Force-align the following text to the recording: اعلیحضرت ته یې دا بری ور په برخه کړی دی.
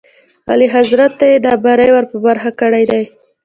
اعلیحضرت 0.49 1.11
ته 1.19 1.25
یې 1.31 1.37
دا 1.45 1.53
بری 1.63 1.89
ور 1.93 2.05
په 2.11 2.17
برخه 2.25 2.49
کړی 2.61 2.83
دی. 2.91 3.03